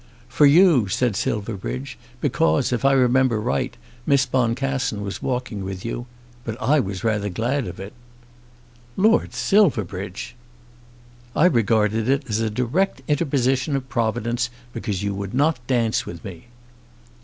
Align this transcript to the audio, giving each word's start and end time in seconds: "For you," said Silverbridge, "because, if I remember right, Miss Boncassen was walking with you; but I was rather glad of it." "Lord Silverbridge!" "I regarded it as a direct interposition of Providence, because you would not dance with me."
"For 0.27 0.47
you," 0.47 0.87
said 0.87 1.15
Silverbridge, 1.15 1.95
"because, 2.21 2.73
if 2.73 2.83
I 2.83 2.93
remember 2.93 3.39
right, 3.39 3.77
Miss 4.07 4.25
Boncassen 4.25 5.03
was 5.03 5.21
walking 5.21 5.63
with 5.63 5.85
you; 5.85 6.07
but 6.43 6.59
I 6.59 6.79
was 6.79 7.03
rather 7.03 7.29
glad 7.29 7.67
of 7.67 7.79
it." 7.79 7.93
"Lord 8.97 9.35
Silverbridge!" 9.35 10.33
"I 11.35 11.45
regarded 11.45 12.09
it 12.09 12.23
as 12.27 12.39
a 12.39 12.49
direct 12.49 13.03
interposition 13.07 13.75
of 13.75 13.89
Providence, 13.89 14.49
because 14.73 15.03
you 15.03 15.13
would 15.13 15.35
not 15.35 15.59
dance 15.67 16.03
with 16.07 16.25
me." 16.25 16.47